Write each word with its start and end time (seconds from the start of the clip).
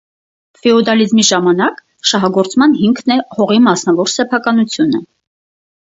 Ֆեոդալիզմի 0.61 1.25
ժամանակ 1.27 1.77
շահագործման 2.11 2.73
հիմքն 2.79 3.15
է 3.19 3.19
հողի 3.41 3.61
մասնավոր 3.67 4.11
սեփականությունը։ 4.15 5.07